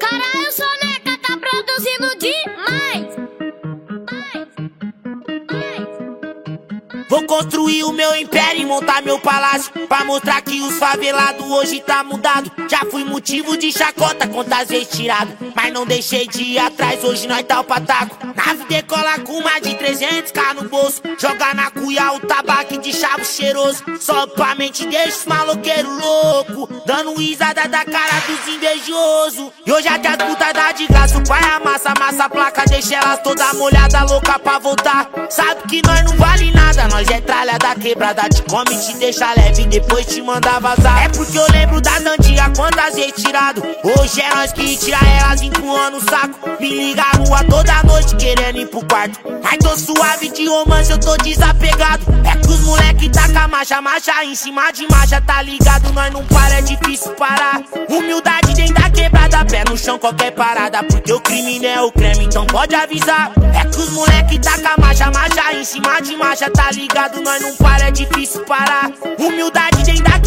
Caralho, 0.00 0.52
Soneca 0.52 0.78
tá 0.80 0.87
Vou 7.08 7.22
construir 7.22 7.84
o 7.84 7.92
meu 7.92 8.14
império 8.14 8.62
e 8.62 8.66
montar 8.66 9.02
meu 9.02 9.18
palácio. 9.18 9.72
Pra 9.88 10.04
mostrar 10.04 10.40
que 10.42 10.60
os 10.60 10.78
favelados 10.78 11.44
hoje 11.44 11.80
tá 11.80 12.04
mudado. 12.04 12.50
Já 12.68 12.80
fui 12.90 13.02
motivo 13.04 13.56
de 13.56 13.72
chacota, 13.72 14.28
contas 14.28 14.68
vezes 14.68 14.88
tirado 14.88 15.32
Mas 15.54 15.72
não 15.72 15.86
deixei 15.86 16.26
de 16.26 16.42
ir 16.42 16.58
atrás, 16.58 17.02
hoje 17.02 17.26
nós 17.26 17.42
tá 17.46 17.60
o 17.60 17.64
pataco. 17.64 18.18
Nave 18.36 18.64
decola 18.68 19.18
com 19.20 19.40
mais 19.42 19.62
de 19.62 19.70
300k 19.70 20.54
no 20.54 20.68
bolso. 20.68 21.00
Joga 21.18 21.54
na 21.54 21.70
cuia 21.70 22.12
o 22.12 22.20
tabaco 22.20 22.78
de 22.78 22.92
chavo 22.92 23.24
cheiroso. 23.24 23.82
Só 23.98 24.26
pra 24.26 24.54
mente 24.54 24.86
deixa 24.86 25.18
os 25.18 25.24
maloqueiros 25.24 25.98
louco. 25.98 26.68
Dando 26.84 27.14
risada 27.14 27.66
da 27.68 27.84
cara 27.84 28.22
dos 28.26 28.54
invejosos 28.54 29.50
E 29.66 29.72
hoje 29.72 29.88
até 29.88 30.08
as 30.08 30.16
putas 30.16 30.52
dá 30.52 30.72
de 30.72 30.86
graça. 30.86 31.18
O 31.18 31.26
pai 31.26 31.42
amassa, 31.42 31.92
amassa 31.96 32.24
a 32.24 32.28
placa 32.28 32.64
Deixa 32.68 32.96
elas 32.96 33.20
toda 33.22 33.52
molhada, 33.54 34.04
louca 34.04 34.38
pra 34.38 34.58
voltar. 34.58 35.08
Sabe 35.30 35.62
que 35.68 35.82
nós 35.86 36.02
não 36.04 36.16
vale 36.16 36.50
nada, 36.50 36.88
nós 36.88 36.97
nós 36.98 37.08
é 37.10 37.20
tralha 37.20 37.56
da 37.58 37.76
quebrada, 37.76 38.28
te 38.28 38.42
come, 38.42 38.76
te 38.76 38.96
deixa 38.96 39.32
leve, 39.34 39.66
depois 39.66 40.04
te 40.04 40.20
manda 40.20 40.58
vazar. 40.58 41.04
É 41.04 41.08
porque 41.08 41.38
eu 41.38 41.46
lembro 41.52 41.80
das 41.80 42.04
antigas, 42.04 42.50
quantas 42.56 42.96
retirado. 42.96 43.62
Hoje 43.84 44.20
é 44.20 44.34
nós 44.34 44.52
que 44.52 44.76
tira 44.76 44.98
elas 45.20 45.40
empurrando 45.40 45.98
o 45.98 46.00
saco. 46.00 46.36
Me 46.58 46.68
liga 46.68 47.02
a 47.02 47.16
rua 47.18 47.44
toda 47.44 47.84
noite 47.84 48.16
querendo 48.16 48.58
ir 48.58 48.66
pro 48.66 48.84
quarto. 48.84 49.20
Mas 49.40 49.58
tô 49.58 49.76
suave 49.76 50.28
de 50.30 50.48
romance, 50.48 50.90
eu 50.90 50.98
tô 50.98 51.16
desapegado. 51.18 52.02
É 52.24 52.36
que 52.36 52.48
os 52.48 52.60
moleque 52.62 53.08
tá 53.10 53.28
com 53.28 53.38
a 53.38 53.46
marcha, 53.46 53.80
marcha 53.80 54.24
em 54.24 54.34
cima 54.34 54.72
de 54.72 54.84
marcha, 54.90 55.20
tá 55.20 55.40
ligado? 55.40 55.92
Nós 55.92 56.12
não 56.12 56.24
para, 56.24 56.56
é 56.56 56.62
difícil 56.62 57.12
parar. 57.12 57.62
Humildade 57.88 58.54
dentro 58.54 58.74
da 58.74 58.90
quebrada, 58.90 59.44
pé 59.44 59.62
no 59.68 59.78
chão, 59.78 60.00
qualquer 60.00 60.32
parada. 60.32 60.82
Porque 60.82 61.12
o 61.12 61.20
crime 61.20 61.60
não 61.60 61.68
é 61.68 61.80
o 61.80 61.92
creme, 61.92 62.24
então 62.24 62.44
pode 62.44 62.74
avisar. 62.74 63.30
É 63.54 63.64
que 63.64 63.78
os 63.78 63.90
moleque 63.90 64.38
tá 64.40 64.47
em 65.58 65.64
cima 65.64 66.00
de 66.00 66.16
marcha, 66.16 66.48
tá 66.50 66.70
ligado? 66.70 67.20
nós 67.20 67.42
não 67.42 67.56
para, 67.56 67.88
é 67.88 67.90
difícil 67.90 68.44
parar. 68.44 68.92
Humildade 69.18 69.82
dentro 69.82 70.04
da 70.04 70.17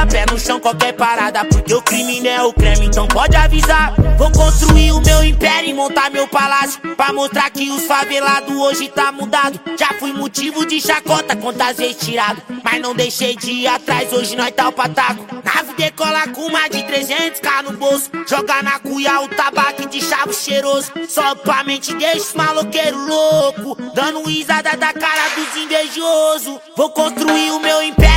quebrada, 0.00 0.06
pé 0.06 0.26
no 0.30 0.38
chão, 0.38 0.60
qualquer 0.60 0.92
parada. 0.92 1.44
Porque 1.44 1.74
o 1.74 1.82
crime 1.82 2.20
não 2.20 2.30
é 2.30 2.42
o 2.42 2.52
creme, 2.52 2.86
então 2.86 3.06
pode 3.06 3.36
avisar. 3.36 3.94
Vou 4.16 4.30
construir 4.32 4.92
o 4.92 5.00
meu 5.00 5.24
império 5.24 5.70
e 5.70 5.74
montar 5.74 6.10
meu 6.10 6.26
palácio. 6.28 6.80
Pra 6.96 7.12
mostrar 7.12 7.50
que 7.50 7.70
os 7.70 7.84
favelados 7.84 8.54
hoje 8.54 8.88
tá 8.88 9.12
mudado. 9.12 9.60
Já 9.78 9.88
fui 9.98 10.12
motivo 10.12 10.66
de 10.66 10.80
chacota, 10.80 11.36
quantas 11.36 11.76
vezes 11.76 11.96
tirado. 11.96 12.42
Mas 12.62 12.80
não 12.80 12.94
deixei 12.94 13.36
de 13.36 13.50
ir 13.50 13.66
atrás, 13.66 14.12
hoje 14.12 14.36
nós 14.36 14.50
tá 14.50 14.68
o 14.68 14.72
pataco. 14.72 15.26
Nave 15.44 15.74
decola 15.74 16.28
com 16.28 16.50
mais 16.50 16.70
de 16.70 16.82
300k 16.82 17.62
no 17.64 17.72
bolso. 17.76 18.10
Joga 18.28 18.62
na 18.62 18.78
cuia 18.78 19.20
o 19.20 19.28
tabaco 19.28 19.88
de 19.88 20.00
chavo 20.00 20.32
cheiroso. 20.32 20.92
Só 21.08 21.34
pra 21.34 21.64
mente 21.64 21.94
deixa 21.94 22.18
os 22.18 22.34
maloqueiros 22.34 23.06
louco. 23.06 23.76
Dando 23.94 24.22
risada 24.24 24.76
da 24.76 24.92
cara 24.92 25.28
dos 25.34 25.56
invejosos. 25.56 26.58
Vou 26.76 26.90
construir 26.90 27.50
o 27.52 27.60
meu 27.60 27.82
império 27.82 28.09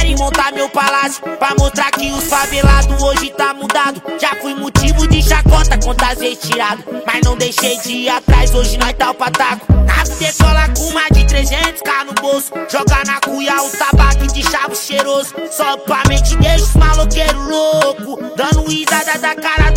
palácio. 0.73 1.23
Pra 1.37 1.55
mostrar 1.57 1.91
que 1.91 2.11
os 2.11 2.25
favelados 2.25 3.01
hoje 3.01 3.29
tá 3.37 3.53
mudado. 3.53 4.01
Já 4.19 4.35
fui 4.41 4.53
motivo 4.55 5.07
de 5.07 5.21
chacota, 5.21 5.77
contas 5.77 6.17
vezes 6.17 6.39
tirado. 6.39 6.83
Mas 7.05 7.21
não 7.23 7.37
deixei 7.37 7.77
de 7.79 7.91
ir 7.91 8.09
atrás, 8.09 8.53
hoje 8.53 8.77
nós 8.77 8.93
tá 8.93 9.11
o 9.11 9.13
pataco. 9.13 9.71
Nave 9.71 10.15
decola 10.15 10.67
com 10.75 10.91
mais 10.91 11.09
de 11.13 11.23
300k 11.25 12.05
no 12.05 12.13
bolso. 12.21 12.51
Joga 12.69 13.03
na 13.05 13.21
cuia 13.21 13.61
o 13.61 13.69
tabaco 13.69 14.27
de 14.33 14.43
chavo 14.43 14.75
cheiroso. 14.75 15.33
Só 15.51 15.77
pra 15.77 16.03
mente 16.07 16.35
deixa 16.37 16.65
os 16.65 16.73
maloqueiros 16.75 17.47
louco. 17.47 18.19
Dando 18.35 18.67
risada 18.67 19.19
da 19.19 19.35
cara 19.35 19.71